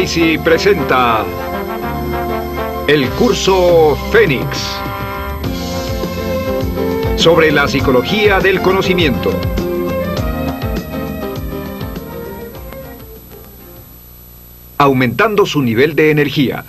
[0.00, 1.26] Tracy presenta
[2.88, 4.46] el curso Fénix
[7.16, 9.30] sobre la psicología del conocimiento.
[14.78, 16.64] Aumentando su nivel de energía.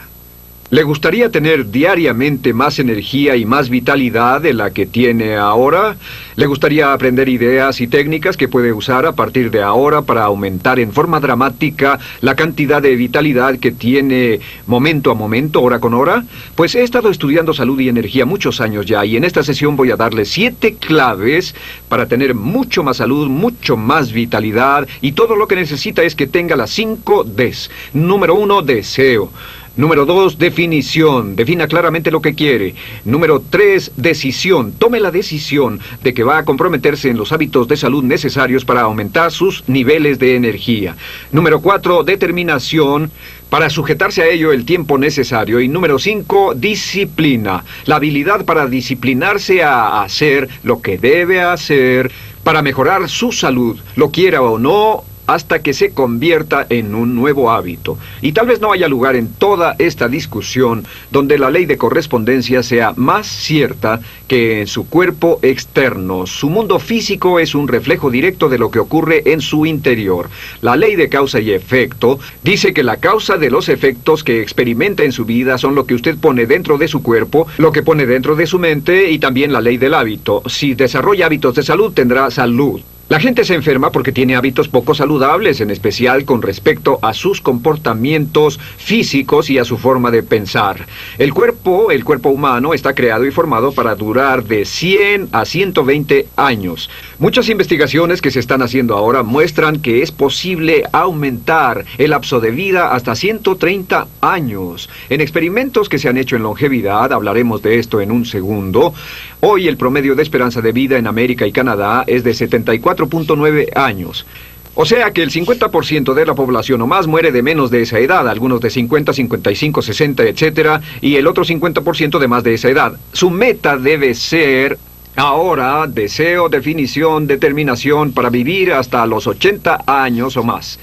[0.72, 5.98] ¿Le gustaría tener diariamente más energía y más vitalidad de la que tiene ahora?
[6.38, 10.80] ¿Le gustaría aprender ideas y técnicas que puede usar a partir de ahora para aumentar
[10.80, 16.24] en forma dramática la cantidad de vitalidad que tiene momento a momento, hora con hora?
[16.56, 19.92] Pues he estado estudiando salud y energía muchos años ya y en esta sesión voy
[19.92, 21.54] a darle siete claves
[21.90, 26.28] para tener mucho más salud, mucho más vitalidad y todo lo que necesita es que
[26.28, 27.70] tenga las cinco Ds.
[27.92, 29.34] Número uno, deseo.
[29.78, 31.38] Número dos, definición.
[31.38, 32.76] Defina claramente lo que quiere.
[33.06, 34.74] Número tres, decisión.
[34.74, 38.82] Tome la decisión de que va a comprometerse en los hábitos de salud necesarios para
[38.82, 40.98] aumentar sus niveles de energía.
[41.32, 43.12] Número cuatro, determinación
[43.50, 45.62] para sujetarse a ello el tiempo necesario.
[45.62, 47.64] Y número cinco, disciplina.
[47.86, 52.12] La habilidad para disciplinarse a hacer lo que debe hacer
[52.44, 57.52] para mejorar su salud, lo quiera o no, hasta que se convierta en un nuevo
[57.52, 57.98] hábito.
[58.22, 62.64] Y tal vez no haya lugar en toda esta discusión donde la ley de correspondencia
[62.64, 66.26] sea más cierta que en su cuerpo externo.
[66.28, 70.30] Su mundo físico es un reflejo directo de lo que ocurre en su interior.
[70.62, 75.04] La ley de causa y efecto dice que la causa de los efectos que experimenta
[75.04, 78.06] en su vida son lo que usted pone dentro de su cuerpo, lo que pone
[78.06, 80.44] dentro de su mente y también la ley del hábito.
[80.48, 82.82] Si desarrolla hábitos de salud, tendrá salud.
[83.12, 87.42] La gente se enferma porque tiene hábitos poco saludables, en especial con respecto a sus
[87.42, 90.88] comportamientos físicos y a su forma de pensar.
[91.18, 96.30] El cuerpo, el cuerpo humano, está creado y formado para durar de 100 a 120
[96.38, 96.90] años.
[97.20, 102.52] Muchas investigaciones que se están haciendo ahora muestran que es posible aumentar el lapso de
[102.52, 104.90] vida hasta 130 años.
[105.10, 108.94] En experimentos que se han hecho en longevidad, hablaremos de esto en un segundo,
[109.42, 113.76] hoy el promedio de esperanza de vida en América y Canadá es de 74 4.9
[113.76, 114.26] años.
[114.74, 118.00] O sea que el 50% de la población o más muere de menos de esa
[118.00, 120.82] edad, algunos de 50, 55, 60, etc.
[121.02, 122.94] Y el otro 50% de más de esa edad.
[123.12, 124.78] Su meta debe ser
[125.18, 130.80] ahora deseo, definición, determinación para vivir hasta los 80 años o más.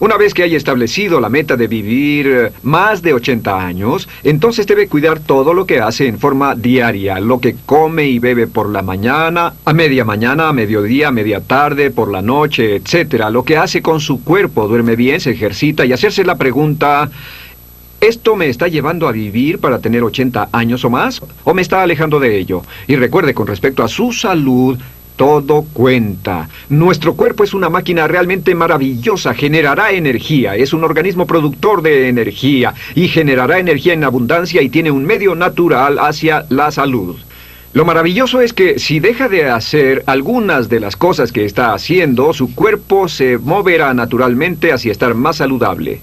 [0.00, 4.64] Una vez que haya establecido la meta de vivir eh, más de 80 años, entonces
[4.66, 8.70] debe cuidar todo lo que hace en forma diaria, lo que come y bebe por
[8.70, 13.42] la mañana, a media mañana, a mediodía, a media tarde, por la noche, etcétera, lo
[13.42, 17.10] que hace con su cuerpo, duerme bien, se ejercita y hacerse la pregunta
[18.00, 21.20] ¿Esto me está llevando a vivir para tener 80 años o más?
[21.42, 22.62] ¿O me está alejando de ello?
[22.86, 24.78] Y recuerde, con respecto a su salud,
[25.18, 26.48] todo cuenta.
[26.68, 32.72] Nuestro cuerpo es una máquina realmente maravillosa, generará energía, es un organismo productor de energía
[32.94, 37.16] y generará energía en abundancia y tiene un medio natural hacia la salud.
[37.72, 42.32] Lo maravilloso es que si deja de hacer algunas de las cosas que está haciendo,
[42.32, 46.00] su cuerpo se moverá naturalmente hacia estar más saludable.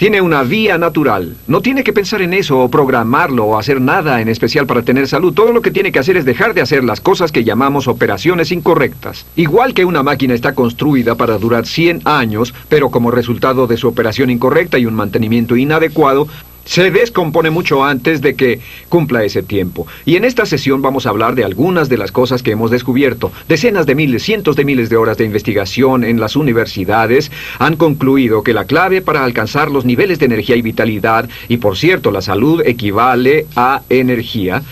[0.00, 1.36] Tiene una vía natural.
[1.46, 5.06] No tiene que pensar en eso o programarlo o hacer nada en especial para tener
[5.06, 5.34] salud.
[5.34, 8.50] Todo lo que tiene que hacer es dejar de hacer las cosas que llamamos operaciones
[8.50, 9.26] incorrectas.
[9.36, 13.88] Igual que una máquina está construida para durar 100 años, pero como resultado de su
[13.88, 16.28] operación incorrecta y un mantenimiento inadecuado,
[16.70, 19.88] se descompone mucho antes de que cumpla ese tiempo.
[20.04, 23.32] Y en esta sesión vamos a hablar de algunas de las cosas que hemos descubierto.
[23.48, 28.44] Decenas de miles, cientos de miles de horas de investigación en las universidades han concluido
[28.44, 32.22] que la clave para alcanzar los niveles de energía y vitalidad, y por cierto la
[32.22, 34.62] salud equivale a energía,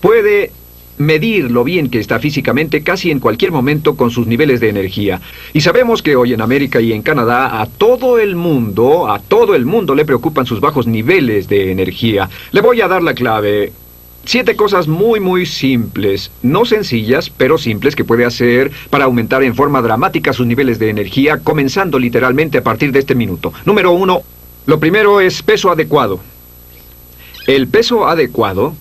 [0.00, 0.52] puede
[0.98, 5.20] medir lo bien que está físicamente casi en cualquier momento con sus niveles de energía.
[5.52, 9.54] Y sabemos que hoy en América y en Canadá a todo el mundo, a todo
[9.54, 12.28] el mundo le preocupan sus bajos niveles de energía.
[12.52, 13.72] Le voy a dar la clave.
[14.24, 19.56] Siete cosas muy muy simples, no sencillas, pero simples que puede hacer para aumentar en
[19.56, 23.52] forma dramática sus niveles de energía, comenzando literalmente a partir de este minuto.
[23.64, 24.22] Número uno,
[24.66, 26.20] lo primero es peso adecuado.
[27.48, 28.76] El peso adecuado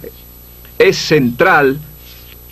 [0.77, 1.79] es central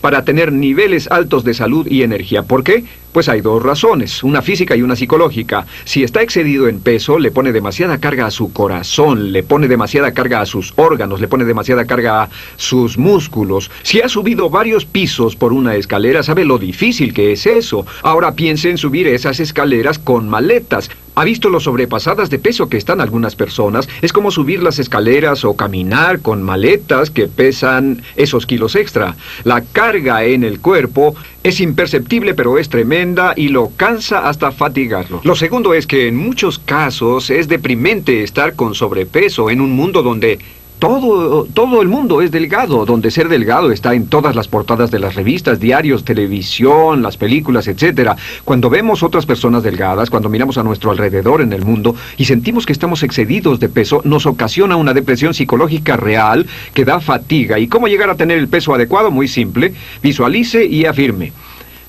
[0.02, 2.44] para tener niveles altos de salud y energía.
[2.44, 2.84] ¿Por qué?
[3.12, 5.66] Pues hay dos razones, una física y una psicológica.
[5.84, 10.14] Si está excedido en peso, le pone demasiada carga a su corazón, le pone demasiada
[10.14, 13.72] carga a sus órganos, le pone demasiada carga a sus músculos.
[13.82, 17.86] Si ha subido varios pisos por una escalera, sabe lo difícil que es eso.
[18.04, 20.92] Ahora piense en subir esas escaleras con maletas.
[21.20, 23.90] ¿Ha visto lo sobrepasadas de peso que están algunas personas?
[24.02, 29.18] Es como subir las escaleras o caminar con maletas que pesan esos kilos extra.
[29.44, 35.20] La carga en el cuerpo es imperceptible pero es tremenda y lo cansa hasta fatigarlo.
[35.26, 40.02] Lo segundo es que en muchos casos es deprimente estar con sobrepeso en un mundo
[40.02, 40.40] donde
[40.80, 45.00] todo, todo el mundo es delgado, donde ser delgado está en todas las portadas de
[45.00, 48.12] las revistas, diarios, televisión, las películas, etc.
[48.46, 52.66] Cuando vemos otras personas delgadas, cuando miramos a nuestro alrededor en el mundo y sentimos
[52.66, 57.60] que estamos excedidos de peso, nos ocasiona una depresión psicológica real que da fatiga.
[57.60, 59.12] ¿Y cómo llegar a tener el peso adecuado?
[59.12, 59.74] Muy simple.
[60.02, 61.34] Visualice y afirme.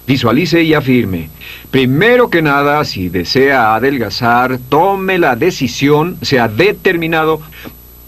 [0.07, 1.31] Visualice y afirme.
[1.71, 7.41] Primero que nada, si desea adelgazar, tome la decisión, sea determinado,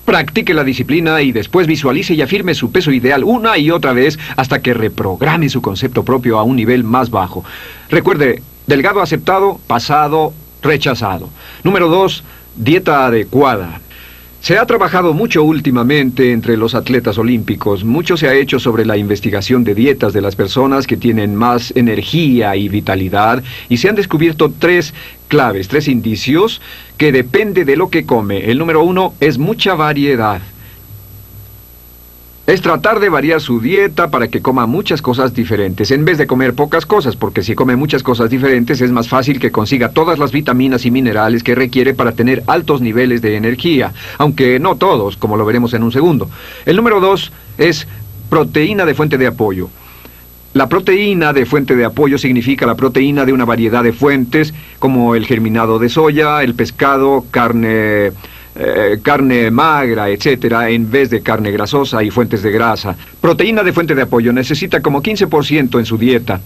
[0.04, 4.18] Practique la disciplina y después visualice y afirme su peso ideal una y otra vez
[4.36, 7.44] hasta que reprograme su concepto propio a un nivel más bajo.
[7.88, 11.28] Recuerde, delgado aceptado, pasado, rechazado.
[11.62, 12.24] Número dos,
[12.56, 13.80] dieta adecuada.
[14.42, 17.84] Se ha trabajado mucho últimamente entre los atletas olímpicos.
[17.84, 21.72] Mucho se ha hecho sobre la investigación de dietas de las personas que tienen más
[21.76, 24.94] energía y vitalidad y se han descubierto tres
[25.28, 26.60] claves, tres indicios
[26.96, 28.50] que depende de lo que come.
[28.50, 30.42] El número uno es mucha variedad
[32.46, 36.26] es tratar de variar su dieta para que coma muchas cosas diferentes, en vez de
[36.26, 40.18] comer pocas cosas, porque si come muchas cosas diferentes es más fácil que consiga todas
[40.18, 45.16] las vitaminas y minerales que requiere para tener altos niveles de energía, aunque no todos,
[45.16, 46.28] como lo veremos en un segundo.
[46.66, 47.86] El número dos es
[48.28, 49.68] proteína de fuente de apoyo.
[50.52, 55.14] La proteína de fuente de apoyo significa la proteína de una variedad de fuentes, como
[55.14, 58.10] el germinado de soya, el pescado, carne
[58.64, 62.96] eh, carne magra, etcétera, en vez de carne grasosa y fuentes de grasa.
[63.20, 66.40] Proteína de fuente de apoyo necesita como 15% en su dieta.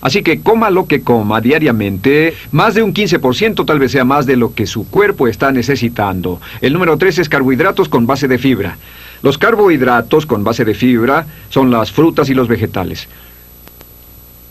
[0.00, 4.24] Así que coma lo que coma diariamente, más de un 15% tal vez sea más
[4.24, 6.40] de lo que su cuerpo está necesitando.
[6.62, 8.78] El número 3 es carbohidratos con base de fibra.
[9.20, 13.08] Los carbohidratos con base de fibra son las frutas y los vegetales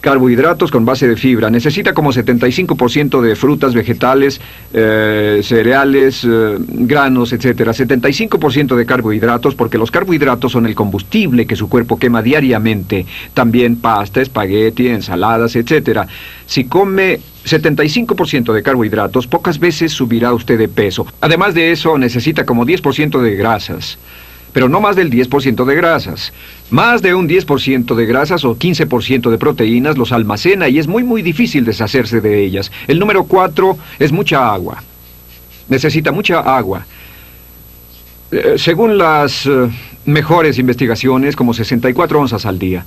[0.07, 1.49] carbohidratos con base de fibra.
[1.49, 4.39] Necesita como 75% de frutas, vegetales,
[4.73, 7.73] eh, cereales, eh, granos, etc.
[7.73, 13.05] 75% de carbohidratos porque los carbohidratos son el combustible que su cuerpo quema diariamente.
[13.33, 16.07] También pasta, espagueti, ensaladas, etc.
[16.45, 21.05] Si come 75% de carbohidratos, pocas veces subirá usted de peso.
[21.19, 23.97] Además de eso, necesita como 10% de grasas
[24.53, 26.33] pero no más del 10% de grasas.
[26.69, 31.03] Más de un 10% de grasas o 15% de proteínas los almacena y es muy
[31.03, 32.71] muy difícil deshacerse de ellas.
[32.87, 34.83] El número 4 es mucha agua.
[35.69, 36.85] Necesita mucha agua.
[38.31, 39.69] Eh, según las eh,
[40.05, 42.85] mejores investigaciones, como 64 onzas al día,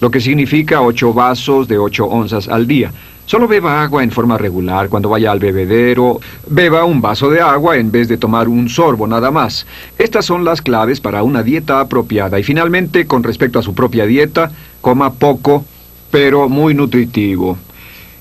[0.00, 2.92] lo que significa 8 vasos de 8 onzas al día.
[3.30, 6.18] Solo beba agua en forma regular cuando vaya al bebedero.
[6.48, 9.68] Beba un vaso de agua en vez de tomar un sorbo nada más.
[9.98, 12.40] Estas son las claves para una dieta apropiada.
[12.40, 14.50] Y finalmente, con respecto a su propia dieta,
[14.80, 15.64] coma poco,
[16.10, 17.56] pero muy nutritivo.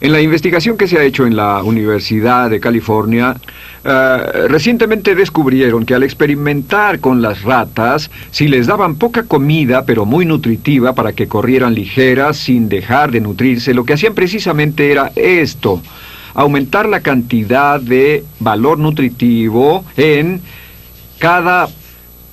[0.01, 3.36] En la investigación que se ha hecho en la Universidad de California,
[3.84, 4.18] eh,
[4.48, 10.25] recientemente descubrieron que al experimentar con las ratas, si les daban poca comida pero muy
[10.25, 15.81] nutritiva para que corrieran ligeras sin dejar de nutrirse, lo que hacían precisamente era esto,
[16.34, 20.40] aumentar la cantidad de valor nutritivo en
[21.18, 21.68] cada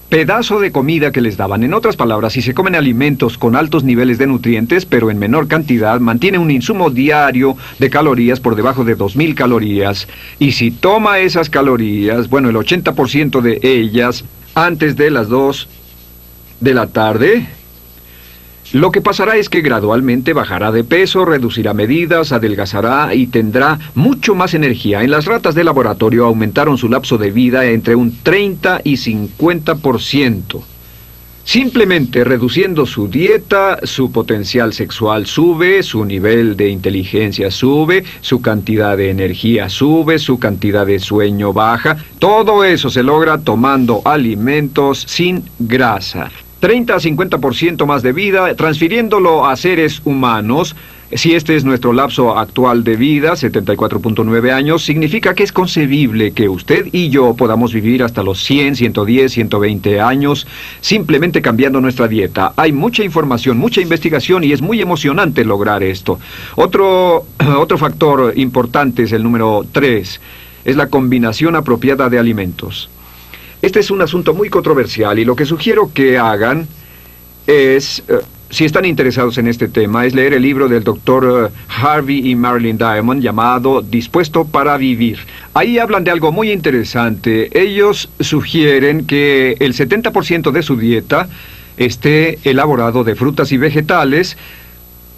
[0.08, 1.62] pedazo de comida que les daban.
[1.62, 5.48] En otras palabras, si se comen alimentos con altos niveles de nutrientes, pero en menor
[5.48, 10.06] cantidad, mantiene un insumo diario de calorías por debajo de 2.000 calorías.
[10.38, 15.68] Y si toma esas calorías, bueno, el 80% de ellas antes de las 2
[16.60, 17.46] de la tarde,
[18.72, 24.34] lo que pasará es que gradualmente bajará de peso, reducirá medidas, adelgazará y tendrá mucho
[24.34, 25.02] más energía.
[25.02, 30.62] En las ratas de laboratorio aumentaron su lapso de vida entre un 30 y 50%.
[31.44, 38.96] Simplemente reduciendo su dieta, su potencial sexual sube, su nivel de inteligencia sube, su cantidad
[38.96, 41.98] de energía sube, su cantidad de sueño baja.
[42.18, 46.32] Todo eso se logra tomando alimentos sin grasa.
[46.60, 50.74] 30 a 50% más de vida, transfiriéndolo a seres humanos.
[51.12, 56.48] Si este es nuestro lapso actual de vida, 74.9 años, significa que es concebible que
[56.48, 60.48] usted y yo podamos vivir hasta los 100, 110, 120 años
[60.80, 62.54] simplemente cambiando nuestra dieta.
[62.56, 66.18] Hay mucha información, mucha investigación y es muy emocionante lograr esto.
[66.56, 70.20] Otro, otro factor importante es el número 3,
[70.64, 72.90] es la combinación apropiada de alimentos.
[73.62, 76.68] Este es un asunto muy controversial y lo que sugiero que hagan
[77.46, 78.20] es eh,
[78.50, 82.36] si están interesados en este tema, es leer el libro del doctor eh, Harvey y
[82.36, 85.18] Marilyn Diamond llamado Dispuesto para Vivir.
[85.54, 87.50] Ahí hablan de algo muy interesante.
[87.60, 91.28] Ellos sugieren que el 70% de su dieta
[91.76, 94.36] esté elaborado de frutas y vegetales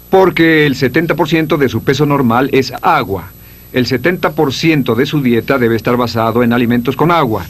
[0.09, 3.31] porque el 70% de su peso normal es agua.
[3.71, 7.45] El 70% de su dieta debe estar basado en alimentos con agua.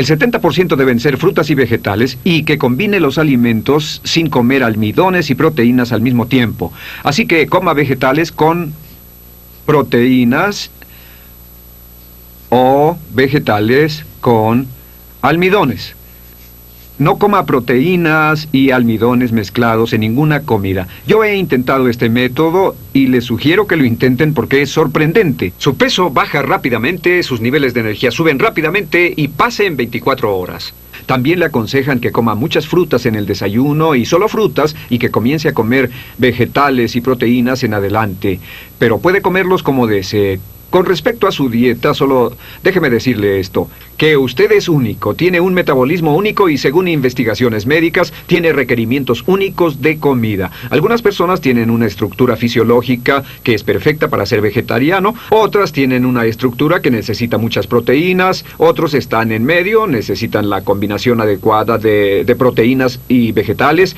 [0.00, 5.28] El 70% deben ser frutas y vegetales y que combine los alimentos sin comer almidones
[5.28, 6.72] y proteínas al mismo tiempo.
[7.02, 8.72] Así que coma vegetales con
[9.66, 10.70] proteínas
[12.48, 14.68] o vegetales con
[15.20, 15.94] almidones.
[17.00, 20.86] No coma proteínas y almidones mezclados en ninguna comida.
[21.06, 25.54] Yo he intentado este método y les sugiero que lo intenten porque es sorprendente.
[25.56, 30.74] Su peso baja rápidamente, sus niveles de energía suben rápidamente y pase en 24 horas.
[31.06, 35.10] También le aconsejan que coma muchas frutas en el desayuno y solo frutas y que
[35.10, 38.40] comience a comer vegetales y proteínas en adelante.
[38.78, 40.38] Pero puede comerlos como desee.
[40.70, 45.52] Con respecto a su dieta, solo déjeme decirle esto, que usted es único, tiene un
[45.52, 50.52] metabolismo único y según investigaciones médicas, tiene requerimientos únicos de comida.
[50.70, 56.24] Algunas personas tienen una estructura fisiológica que es perfecta para ser vegetariano, otras tienen una
[56.24, 62.36] estructura que necesita muchas proteínas, otros están en medio, necesitan la combinación adecuada de, de
[62.36, 63.96] proteínas y vegetales,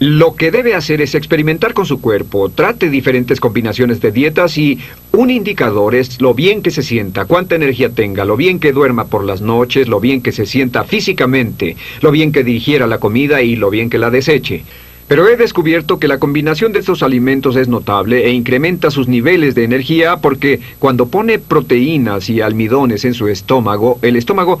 [0.00, 4.78] lo que debe hacer es experimentar con su cuerpo, trate diferentes combinaciones de dietas y
[5.12, 9.08] un indicador es lo bien que se sienta, cuánta energía tenga, lo bien que duerma
[9.08, 13.42] por las noches, lo bien que se sienta físicamente, lo bien que digiera la comida
[13.42, 14.64] y lo bien que la deseche.
[15.06, 19.54] Pero he descubierto que la combinación de estos alimentos es notable e incrementa sus niveles
[19.54, 24.60] de energía porque cuando pone proteínas y almidones en su estómago, el estómago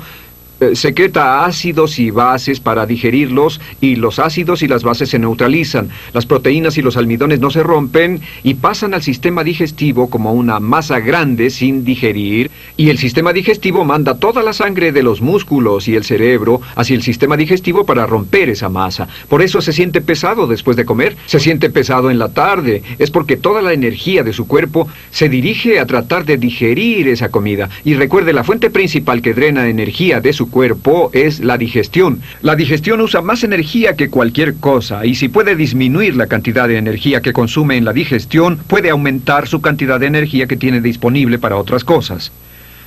[0.74, 5.88] secreta ácidos y bases para digerirlos y los ácidos y las bases se neutralizan.
[6.12, 10.60] Las proteínas y los almidones no se rompen y pasan al sistema digestivo como una
[10.60, 15.88] masa grande sin digerir y el sistema digestivo manda toda la sangre de los músculos
[15.88, 19.08] y el cerebro hacia el sistema digestivo para romper esa masa.
[19.28, 22.82] Por eso se siente pesado después de comer, se siente pesado en la tarde.
[22.98, 27.30] Es porque toda la energía de su cuerpo se dirige a tratar de digerir esa
[27.30, 27.68] comida.
[27.84, 32.20] Y recuerde, la fuente principal que drena energía de su cuerpo es la digestión.
[32.42, 36.76] La digestión usa más energía que cualquier cosa y si puede disminuir la cantidad de
[36.76, 41.38] energía que consume en la digestión, puede aumentar su cantidad de energía que tiene disponible
[41.38, 42.32] para otras cosas.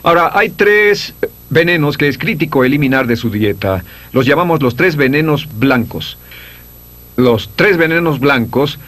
[0.03, 1.13] Ahora, hay tres
[1.49, 3.83] venenos que es crítico eliminar de su dieta.
[4.11, 6.17] Los llamamos los tres venenos blancos.
[7.15, 8.79] Los tres venenos blancos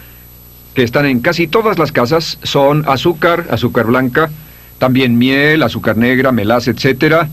[0.73, 4.29] que están en casi todas las casas son azúcar, azúcar blanca,
[4.77, 7.29] también miel, azúcar negra, melaza, etcétera,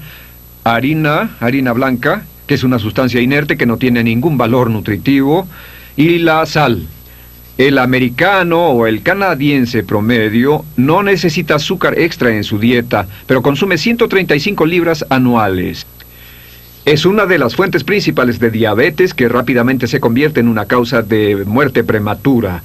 [0.64, 5.46] harina, harina blanca, que es una sustancia inerte que no tiene ningún valor nutritivo,
[5.96, 6.86] y la sal.
[7.58, 13.76] El americano o el canadiense promedio no necesita azúcar extra en su dieta, pero consume
[13.76, 15.86] 135 libras anuales.
[16.84, 21.02] Es una de las fuentes principales de diabetes que rápidamente se convierte en una causa
[21.02, 22.62] de muerte prematura.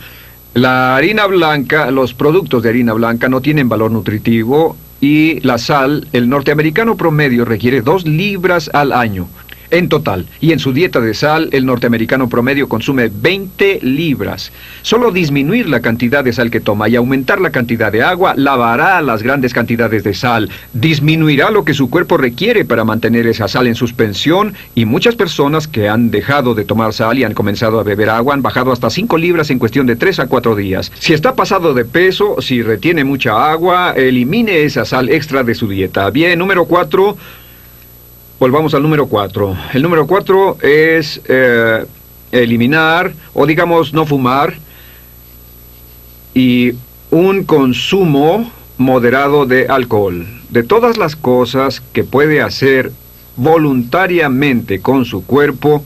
[0.55, 6.07] La harina blanca, los productos de harina blanca no tienen valor nutritivo y la sal,
[6.13, 9.27] el norteamericano promedio requiere dos libras al año
[9.71, 10.25] en total.
[10.39, 14.51] Y en su dieta de sal, el norteamericano promedio consume 20 libras.
[14.81, 19.01] Solo disminuir la cantidad de sal que toma y aumentar la cantidad de agua lavará
[19.01, 23.67] las grandes cantidades de sal, disminuirá lo que su cuerpo requiere para mantener esa sal
[23.67, 27.83] en suspensión y muchas personas que han dejado de tomar sal y han comenzado a
[27.83, 30.91] beber agua han bajado hasta 5 libras en cuestión de 3 a 4 días.
[30.99, 35.67] Si está pasado de peso, si retiene mucha agua, elimine esa sal extra de su
[35.67, 36.09] dieta.
[36.09, 37.17] Bien, número 4
[38.39, 39.57] Volvamos al número 4.
[39.73, 41.83] El número 4 es eh,
[42.31, 44.53] eliminar o digamos no fumar
[46.35, 46.73] y
[47.09, 50.27] un consumo moderado de alcohol.
[50.49, 52.91] De todas las cosas que puede hacer
[53.37, 55.83] voluntariamente con su cuerpo,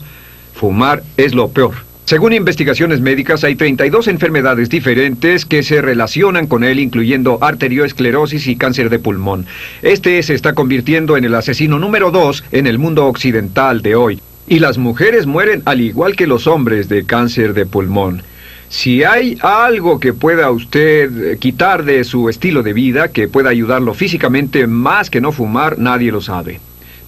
[0.53, 1.75] fumar es lo peor.
[2.05, 8.57] Según investigaciones médicas, hay 32 enfermedades diferentes que se relacionan con él, incluyendo arterioesclerosis y
[8.57, 9.45] cáncer de pulmón.
[9.81, 14.19] Este se está convirtiendo en el asesino número 2 en el mundo occidental de hoy.
[14.47, 18.23] Y las mujeres mueren al igual que los hombres de cáncer de pulmón.
[18.67, 23.93] Si hay algo que pueda usted quitar de su estilo de vida, que pueda ayudarlo
[23.93, 26.59] físicamente más que no fumar, nadie lo sabe.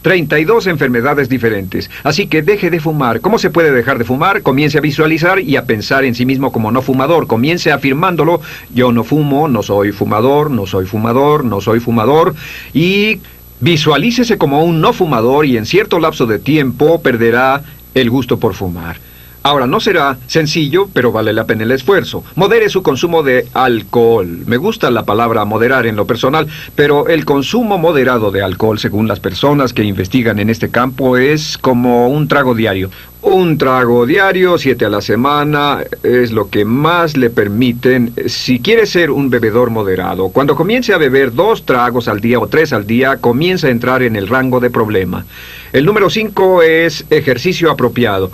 [0.03, 1.89] 32 enfermedades diferentes.
[2.03, 3.21] Así que deje de fumar.
[3.21, 4.43] ¿Cómo se puede dejar de fumar?
[4.43, 7.25] Comience a visualizar y a pensar en sí mismo como no fumador.
[7.25, 8.41] Comience afirmándolo.
[8.73, 12.35] Yo no fumo, no soy fumador, no soy fumador, no soy fumador.
[12.73, 13.21] Y
[13.61, 17.63] visualícese como un no fumador y en cierto lapso de tiempo perderá
[17.95, 18.97] el gusto por fumar.
[19.43, 22.23] Ahora, no será sencillo, pero vale la pena el esfuerzo.
[22.35, 24.43] Modere su consumo de alcohol.
[24.45, 29.09] Me gusta la palabra moderar en lo personal, pero el consumo moderado de alcohol, según
[29.09, 32.89] las personas que investigan en este campo, es como un trago diario.
[33.21, 38.85] Un trago diario, siete a la semana, es lo que más le permiten si quiere
[38.85, 40.29] ser un bebedor moderado.
[40.29, 44.03] Cuando comience a beber dos tragos al día o tres al día, comienza a entrar
[44.03, 45.25] en el rango de problema.
[45.73, 48.31] El número cinco es ejercicio apropiado.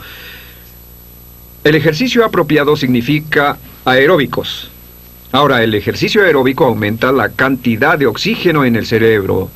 [1.63, 4.71] El ejercicio apropiado significa aeróbicos.
[5.31, 9.49] Ahora, el ejercicio aeróbico aumenta la cantidad de oxígeno en el cerebro.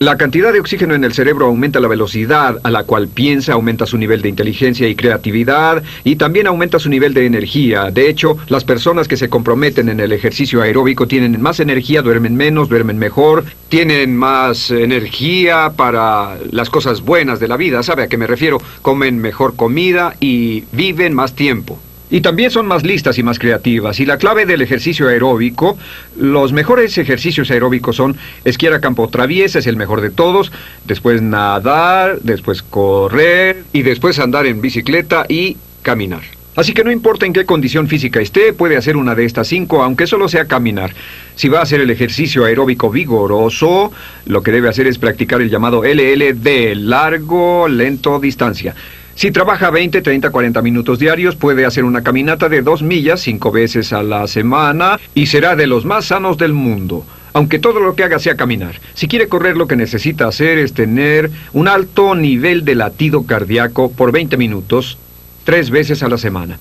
[0.00, 3.84] La cantidad de oxígeno en el cerebro aumenta la velocidad a la cual piensa, aumenta
[3.84, 7.90] su nivel de inteligencia y creatividad y también aumenta su nivel de energía.
[7.90, 12.36] De hecho, las personas que se comprometen en el ejercicio aeróbico tienen más energía, duermen
[12.36, 17.82] menos, duermen mejor, tienen más energía para las cosas buenas de la vida.
[17.82, 18.62] ¿Sabe a qué me refiero?
[18.82, 21.80] Comen mejor comida y viven más tiempo.
[22.10, 24.00] Y también son más listas y más creativas.
[24.00, 25.78] Y la clave del ejercicio aeróbico,
[26.16, 30.50] los mejores ejercicios aeróbicos son esquiar a campo traviesa, es el mejor de todos,
[30.86, 36.22] después nadar, después correr y después andar en bicicleta y caminar.
[36.58, 39.80] Así que no importa en qué condición física esté, puede hacer una de estas cinco,
[39.84, 40.92] aunque solo sea caminar.
[41.36, 43.92] Si va a hacer el ejercicio aeróbico vigoroso,
[44.26, 48.74] lo que debe hacer es practicar el llamado LLD, largo, lento, distancia.
[49.18, 53.50] Si trabaja 20, 30, 40 minutos diarios, puede hacer una caminata de dos millas cinco
[53.50, 57.04] veces a la semana y será de los más sanos del mundo.
[57.32, 58.80] Aunque todo lo que haga sea caminar.
[58.94, 63.90] Si quiere correr, lo que necesita hacer es tener un alto nivel de latido cardíaco
[63.90, 64.98] por 20 minutos,
[65.42, 66.60] tres veces a la semana.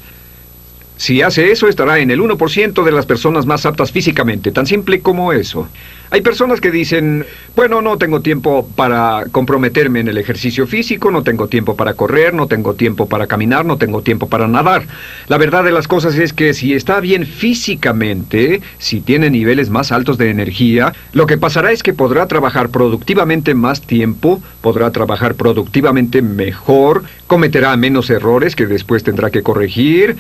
[0.98, 5.00] Si hace eso, estará en el 1% de las personas más aptas físicamente, tan simple
[5.02, 5.68] como eso.
[6.10, 7.26] Hay personas que dicen,
[7.56, 12.34] bueno, no tengo tiempo para comprometerme en el ejercicio físico, no tengo tiempo para correr,
[12.34, 14.88] no tengo tiempo para caminar, no tengo tiempo para nadar.
[15.28, 19.92] La verdad de las cosas es que si está bien físicamente, si tiene niveles más
[19.92, 25.36] altos de energía, lo que pasará es que podrá trabajar productivamente más tiempo, podrá trabajar
[25.36, 30.16] productivamente mejor, cometerá menos errores que después tendrá que corregir,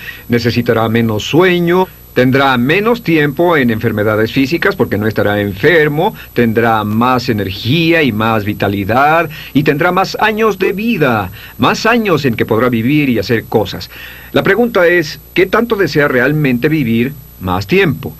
[0.90, 8.02] menos sueño, Tendrá menos tiempo en enfermedades físicas porque no estará enfermo, tendrá más energía
[8.02, 13.10] y más vitalidad y tendrá más años de vida, más años en que podrá vivir
[13.10, 13.92] y hacer cosas.
[14.32, 18.16] La pregunta es, ¿qué tanto desea realmente vivir más tiempo?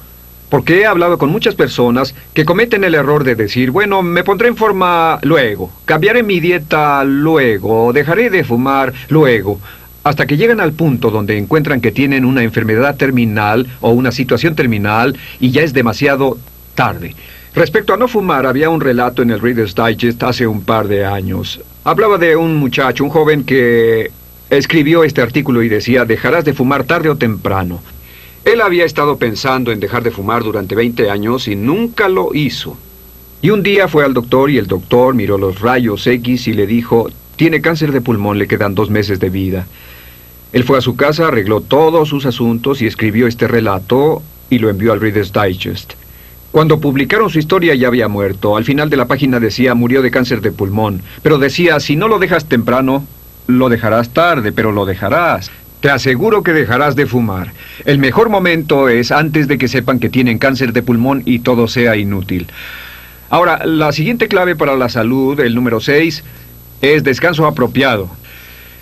[0.50, 4.48] Porque he hablado con muchas personas que cometen el error de decir, bueno, me pondré
[4.50, 9.60] en forma luego, cambiaré mi dieta luego, dejaré de fumar luego
[10.08, 14.56] hasta que llegan al punto donde encuentran que tienen una enfermedad terminal o una situación
[14.56, 16.38] terminal y ya es demasiado
[16.76, 17.14] tarde.
[17.54, 21.04] Respecto a no fumar, había un relato en el Reader's Digest hace un par de
[21.04, 21.60] años.
[21.84, 24.10] Hablaba de un muchacho, un joven que
[24.50, 27.82] escribió este artículo y decía, dejarás de fumar tarde o temprano.
[28.46, 32.78] Él había estado pensando en dejar de fumar durante 20 años y nunca lo hizo.
[33.42, 36.66] Y un día fue al doctor y el doctor miró los rayos X y le
[36.66, 39.68] dijo, tiene cáncer de pulmón, le quedan dos meses de vida.
[40.54, 44.70] Él fue a su casa, arregló todos sus asuntos y escribió este relato y lo
[44.70, 45.94] envió al Reader's Digest.
[46.52, 48.56] Cuando publicaron su historia ya había muerto.
[48.56, 51.02] Al final de la página decía murió de cáncer de pulmón.
[51.22, 53.06] Pero decía, si no lo dejas temprano,
[53.48, 55.52] lo dejarás tarde, pero lo dejarás.
[55.82, 57.54] Te aseguro que dejarás de fumar.
[57.86, 61.68] El mejor momento es antes de que sepan que tienen cáncer de pulmón y todo
[61.68, 62.48] sea inútil.
[63.30, 66.24] Ahora, la siguiente clave para la salud, el número 6,
[66.82, 68.10] es descanso apropiado.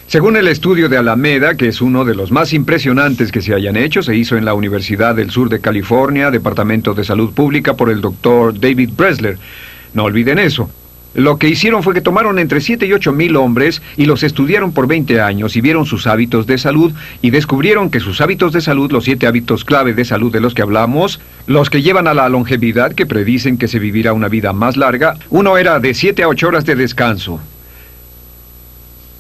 [0.07, 3.75] Según el estudio de Alameda, que es uno de los más impresionantes que se hayan
[3.75, 7.89] hecho, se hizo en la Universidad del Sur de California, Departamento de Salud Pública, por
[7.89, 9.39] el doctor David Bresler.
[9.95, 10.69] No olviden eso.
[11.15, 14.73] Lo que hicieron fue que tomaron entre 7 y 8 mil hombres y los estudiaron
[14.73, 18.61] por 20 años y vieron sus hábitos de salud y descubrieron que sus hábitos de
[18.61, 22.13] salud, los siete hábitos clave de salud de los que hablamos, los que llevan a
[22.13, 26.21] la longevidad, que predicen que se vivirá una vida más larga, uno era de 7
[26.21, 27.39] a 8 horas de descanso.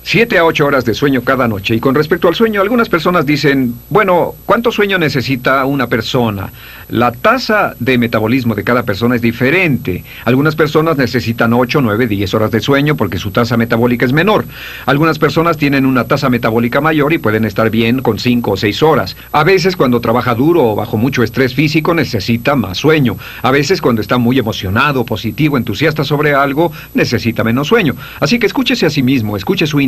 [0.07, 1.73] Siete a ocho horas de sueño cada noche.
[1.73, 6.51] Y con respecto al sueño, algunas personas dicen, bueno, ¿cuánto sueño necesita una persona?
[6.89, 10.03] La tasa de metabolismo de cada persona es diferente.
[10.25, 14.45] Algunas personas necesitan ocho, nueve, diez horas de sueño porque su tasa metabólica es menor.
[14.85, 18.83] Algunas personas tienen una tasa metabólica mayor y pueden estar bien con cinco o seis
[18.83, 19.17] horas.
[19.31, 23.17] A veces cuando trabaja duro o bajo mucho estrés físico necesita más sueño.
[23.41, 27.95] A veces cuando está muy emocionado, positivo, entusiasta sobre algo, necesita menos sueño.
[28.19, 29.79] Así que escúchese a sí mismo, escuche su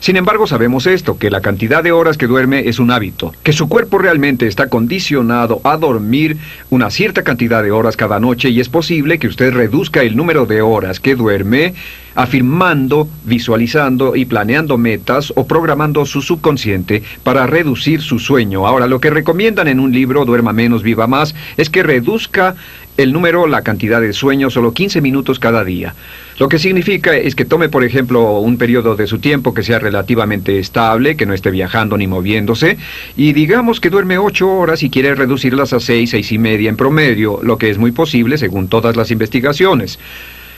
[0.00, 3.52] Sin embargo, sabemos esto, que la cantidad de horas que duerme es un hábito, que
[3.52, 6.36] su cuerpo realmente está condicionado a dormir
[6.70, 10.46] una cierta cantidad de horas cada noche y es posible que usted reduzca el número
[10.46, 11.74] de horas que duerme
[12.14, 18.66] afirmando, visualizando y planeando metas o programando su subconsciente para reducir su sueño.
[18.66, 22.54] Ahora, lo que recomiendan en un libro, Duerma menos, viva más, es que reduzca
[22.96, 25.94] el número, la cantidad de sueño, solo 15 minutos cada día.
[26.38, 29.78] Lo que significa es que tome, por ejemplo, un periodo de su tiempo que sea
[29.80, 32.76] relativamente estable, que no esté viajando ni moviéndose,
[33.16, 36.76] y digamos que duerme 8 horas y quiere reducirlas a 6, 6 y media en
[36.76, 39.98] promedio, lo que es muy posible según todas las investigaciones.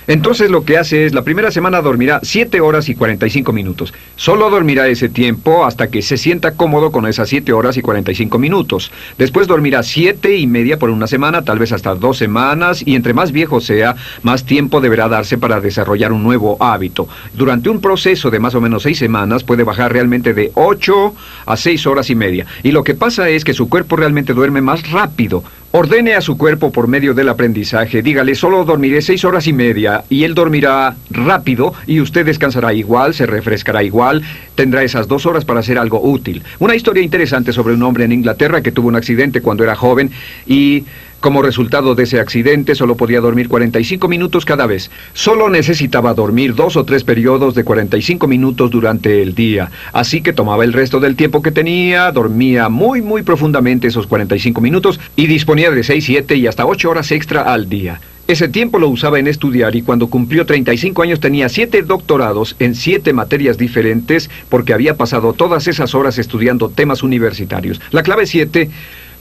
[0.07, 3.93] Entonces lo que hace es, la primera semana dormirá 7 horas y 45 minutos.
[4.15, 8.39] Solo dormirá ese tiempo hasta que se sienta cómodo con esas 7 horas y 45
[8.39, 8.93] minutos.
[9.19, 13.15] Después dormirá 7 y media por una semana, tal vez hasta dos semanas, y entre
[13.15, 17.09] más viejo sea, más tiempo deberá darse para desarrollar un nuevo hábito.
[17.35, 21.15] Durante un proceso de más o menos 6 semanas puede bajar realmente de 8
[21.47, 22.47] a 6 horas y media.
[22.63, 25.43] Y lo que pasa es que su cuerpo realmente duerme más rápido.
[25.79, 30.05] Ordene a su cuerpo por medio del aprendizaje, dígale, solo dormiré seis horas y media,
[30.09, 34.23] y él dormirá rápido, y usted descansará igual, se refrescará igual,
[34.55, 36.43] tendrá esas dos horas para hacer algo útil.
[36.61, 40.11] Una historia interesante sobre un hombre en Inglaterra que tuvo un accidente cuando era joven
[40.47, 40.87] y
[41.21, 44.91] como resultado de ese accidente, solo podía dormir 45 minutos cada vez.
[45.13, 49.71] Solo necesitaba dormir dos o tres periodos de 45 minutos durante el día.
[49.93, 54.61] Así que tomaba el resto del tiempo que tenía, dormía muy, muy profundamente esos 45
[54.61, 58.01] minutos y disponía de 6, 7 y hasta 8 horas extra al día.
[58.29, 62.75] Ese tiempo lo usaba en estudiar y cuando cumplió 35 años tenía siete doctorados en
[62.75, 67.81] siete materias diferentes porque había pasado todas esas horas estudiando temas universitarios.
[67.93, 68.69] La clave 7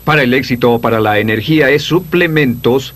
[0.06, 2.94] para el éxito para la energía es suplementos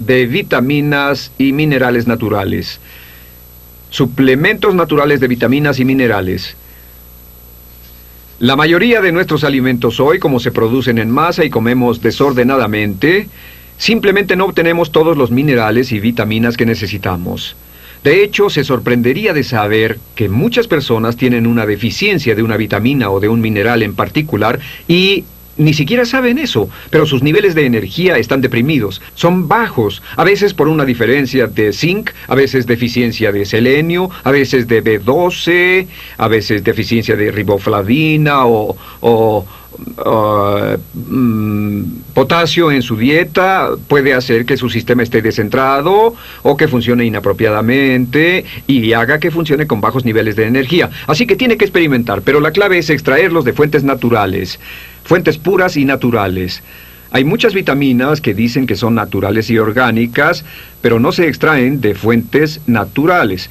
[0.00, 2.80] de vitaminas y minerales naturales.
[3.90, 6.56] Suplementos naturales de vitaminas y minerales.
[8.40, 13.28] La mayoría de nuestros alimentos hoy, como se producen en masa y comemos desordenadamente,
[13.78, 17.54] simplemente no obtenemos todos los minerales y vitaminas que necesitamos.
[18.04, 23.10] De hecho, se sorprendería de saber que muchas personas tienen una deficiencia de una vitamina
[23.10, 25.24] o de un mineral en particular y
[25.56, 30.54] ni siquiera saben eso, pero sus niveles de energía están deprimidos, son bajos, a veces
[30.54, 35.86] por una diferencia de zinc, a veces deficiencia de selenio, a veces de B12,
[36.18, 39.46] a veces deficiencia de riboflavina o, o
[40.94, 41.82] mm,
[42.14, 43.70] potasio en su dieta.
[43.88, 49.66] Puede hacer que su sistema esté descentrado o que funcione inapropiadamente y haga que funcione
[49.66, 50.90] con bajos niveles de energía.
[51.06, 54.58] Así que tiene que experimentar, pero la clave es extraerlos de fuentes naturales,
[55.12, 56.62] fuentes puras y naturales.
[57.10, 60.42] Hay muchas vitaminas que dicen que son naturales y orgánicas,
[60.80, 63.50] pero no se extraen de fuentes naturales.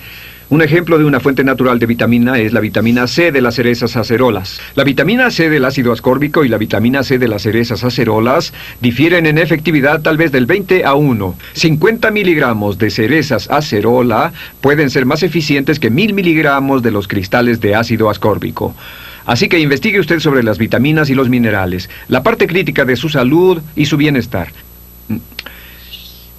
[0.50, 3.96] Un ejemplo de una fuente natural de vitamina es la vitamina C de las cerezas
[3.96, 4.60] acerolas.
[4.74, 9.28] La vitamina C del ácido ascórbico y la vitamina C de las cerezas acerolas difieren
[9.28, 11.36] en efectividad tal vez del 20 a 1.
[11.54, 17.62] 50 miligramos de cerezas acerola pueden ser más eficientes que 1000 miligramos de los cristales
[17.62, 18.74] de ácido ascórbico.
[19.26, 23.10] Así que investigue usted sobre las vitaminas y los minerales, la parte crítica de su
[23.10, 24.50] salud y su bienestar.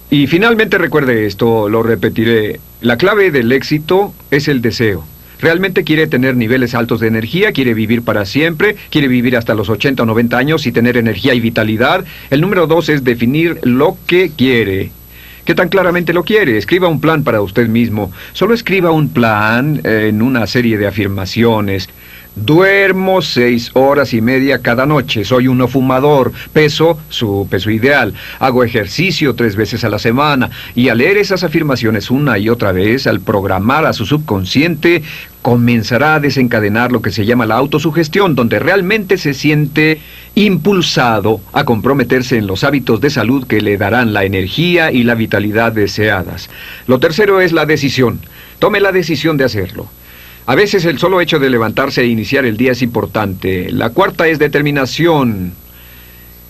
[0.09, 5.05] Y finalmente recuerde esto, lo repetiré, la clave del éxito es el deseo.
[5.39, 9.69] Realmente quiere tener niveles altos de energía, quiere vivir para siempre, quiere vivir hasta los
[9.69, 12.05] 80 o 90 años y tener energía y vitalidad.
[12.29, 14.91] El número dos es definir lo que quiere.
[15.43, 16.57] ¿Qué tan claramente lo quiere?
[16.57, 18.09] Escriba un plan para usted mismo.
[18.31, 21.89] Solo escriba un plan en una serie de afirmaciones.
[22.35, 25.23] Duermo seis horas y media cada noche.
[25.23, 26.31] Soy uno fumador.
[26.51, 28.15] Peso su peso ideal.
[28.39, 30.49] Hago ejercicio tres veces a la semana.
[30.73, 35.03] Y al leer esas afirmaciones una y otra vez, al programar a su subconsciente,
[35.43, 40.01] comenzará a desencadenar lo que se llama la autosugestión, donde realmente se siente
[40.33, 45.13] impulsado a comprometerse en los hábitos de salud que le darán la energía y la
[45.13, 46.49] vitalidad deseadas.
[46.87, 48.21] Lo tercero es la decisión.
[48.57, 49.87] Tome la decisión de hacerlo.
[50.45, 53.71] A veces el solo hecho de levantarse e iniciar el día es importante.
[53.71, 55.53] La cuarta es determinación.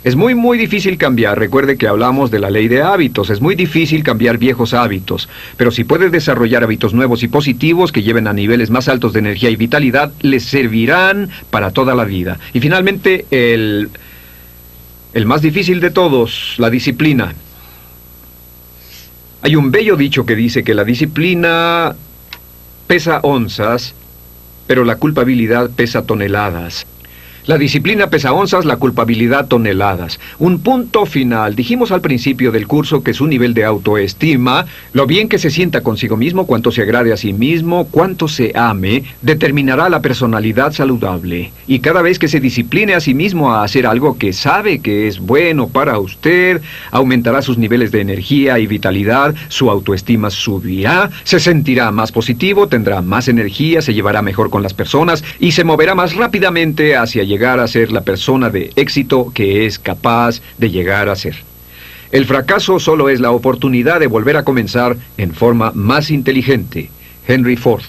[0.04, 1.38] Es muy, muy difícil cambiar.
[1.38, 3.30] Recuerde que hablamos de la ley de hábitos.
[3.30, 5.30] Es muy difícil cambiar viejos hábitos.
[5.58, 9.20] Pero si puede desarrollar hábitos nuevos y positivos que lleven a niveles más altos de
[9.20, 12.40] energía y vitalidad, les servirán para toda la vida.
[12.52, 13.92] Y finalmente, el,
[15.14, 17.34] el más difícil de todos, la disciplina.
[19.44, 21.96] Hay un bello dicho que dice que la disciplina
[22.94, 23.96] pesa onzas,
[24.68, 26.86] pero la culpabilidad pesa toneladas.
[27.46, 30.18] La disciplina pesa onzas, la culpabilidad toneladas.
[30.40, 31.58] Un punto final.
[31.58, 35.82] Dijimos al principio del curso que su nivel de autoestima, lo bien que se sienta
[35.82, 41.52] consigo mismo, cuánto se agrade a sí mismo, cuánto se ame, determinará la personalidad saludable.
[41.68, 45.10] Y cada vez que se discipline a sí mismo a hacer algo que sabe que
[45.10, 51.42] es bueno para usted, aumentará sus niveles de energía y vitalidad, su autoestima subirá, se
[51.42, 55.94] sentirá más positivo, tendrá más energía, se llevará mejor con las personas y se moverá
[55.94, 60.70] más rápidamente hacia allá llegar a ser la persona de éxito que es capaz de
[60.70, 61.36] llegar a ser.
[62.12, 66.92] El fracaso solo es la oportunidad de volver a comenzar en forma más inteligente.
[67.28, 67.82] Henry Ford.